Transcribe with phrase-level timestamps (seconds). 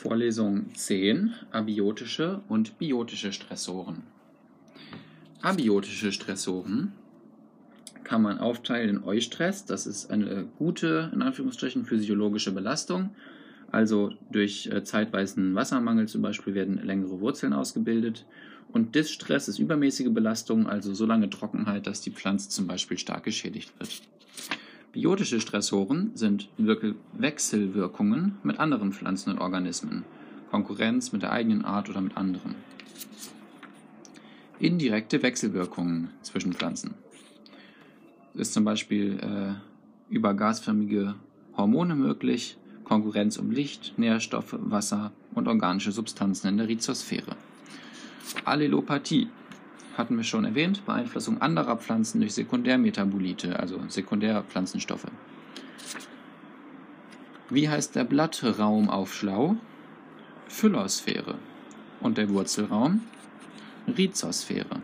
[0.00, 4.02] Vorlesung 10 Abiotische und biotische Stressoren.
[5.42, 6.92] Abiotische Stressoren
[8.02, 13.10] kann man aufteilen in Eustress, das ist eine gute, in Anführungsstrichen, physiologische Belastung.
[13.70, 18.24] Also durch äh, zeitweisen Wassermangel zum Beispiel werden längere Wurzeln ausgebildet.
[18.72, 23.24] Und Distress ist übermäßige Belastung, also so lange Trockenheit, dass die Pflanze zum Beispiel stark
[23.24, 24.00] geschädigt wird.
[24.92, 30.04] Biotische Stressoren sind Wechselwirkungen mit anderen Pflanzen und Organismen,
[30.50, 32.56] Konkurrenz mit der eigenen Art oder mit anderen.
[34.58, 36.94] Indirekte Wechselwirkungen zwischen Pflanzen
[38.34, 41.14] ist zum Beispiel äh, über gasförmige
[41.56, 47.36] Hormone möglich, Konkurrenz um Licht, Nährstoffe, Wasser und organische Substanzen in der Rhizosphäre.
[48.44, 49.28] Allelopathie
[50.00, 55.06] hatten wir schon erwähnt, Beeinflussung anderer Pflanzen durch Sekundärmetabolite, also Sekundärpflanzenstoffe.
[57.50, 59.56] Wie heißt der Blattraumaufschlau?
[60.48, 61.36] Phyllosphäre.
[62.00, 63.02] Und der Wurzelraum?
[63.86, 64.80] Rhizosphäre.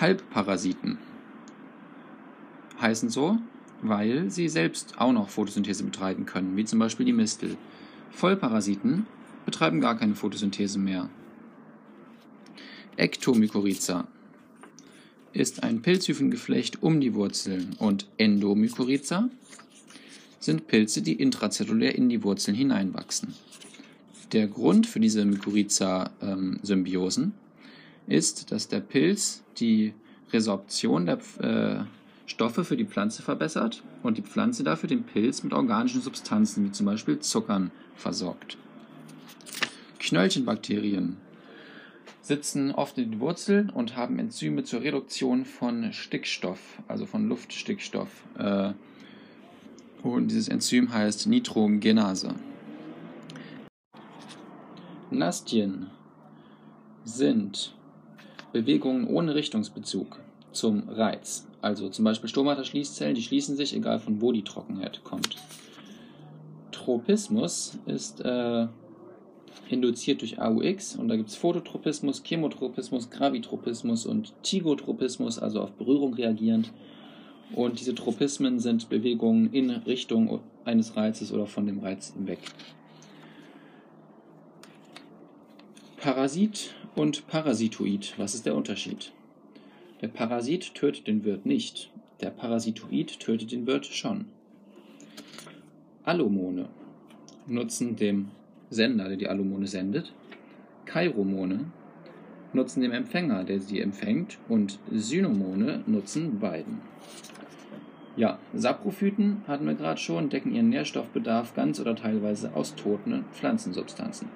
[0.00, 0.98] Halbparasiten
[2.80, 3.38] heißen so,
[3.82, 7.56] weil sie selbst auch noch Photosynthese betreiben können, wie zum Beispiel die Mistel.
[8.10, 9.06] Vollparasiten
[9.44, 11.08] betreiben gar keine Photosynthese mehr.
[12.96, 14.06] Ektomykorrhiza
[15.32, 19.30] ist ein Pilzhyphengeflecht um die Wurzeln und Endomykorrhiza
[20.40, 23.34] sind Pilze, die intrazellulär in die Wurzeln hineinwachsen.
[24.32, 27.32] Der Grund für diese Mykorrhiza-Symbiosen
[28.06, 29.94] ist, dass der Pilz die
[30.32, 31.84] Resorption der äh,
[32.26, 36.72] Stoffe für die Pflanze verbessert und die Pflanze dafür den Pilz mit organischen Substanzen wie
[36.72, 38.56] zum Beispiel Zuckern versorgt.
[39.98, 41.16] Knöllchenbakterien
[42.20, 48.08] sitzen oft in den Wurzeln und haben Enzyme zur Reduktion von Stickstoff, also von Luftstickstoff.
[48.38, 48.72] Äh,
[50.02, 52.34] und dieses Enzym heißt Nitrogenase.
[55.10, 55.88] Nastien
[57.04, 57.74] sind
[58.52, 60.18] Bewegungen ohne Richtungsbezug
[60.52, 61.46] zum Reiz.
[61.60, 65.36] Also zum Beispiel Stomata-Schließzellen, die schließen sich, egal von wo die Trockenheit kommt.
[66.72, 68.66] Tropismus ist äh,
[69.68, 76.14] induziert durch AUX und da gibt es Phototropismus, Chemotropismus, Gravitropismus und Tigotropismus, also auf Berührung
[76.14, 76.72] reagierend.
[77.54, 82.38] Und diese Tropismen sind Bewegungen in Richtung eines Reizes oder von dem Reiz weg.
[85.98, 89.12] Parasit und Parasitoid, was ist der Unterschied?
[90.00, 91.90] Der Parasit tötet den Wirt nicht,
[92.20, 94.24] der Parasitoid tötet den Wirt schon.
[96.02, 96.68] Allomone
[97.46, 98.30] nutzen dem
[98.72, 100.12] Sender, der die Allomone sendet.
[100.86, 101.66] Kairomone
[102.52, 104.38] nutzen dem Empfänger, der sie empfängt.
[104.48, 106.80] Und Synomone nutzen beiden.
[108.14, 114.28] Ja, Saprophyten hatten wir gerade schon, decken ihren Nährstoffbedarf ganz oder teilweise aus toten Pflanzensubstanzen.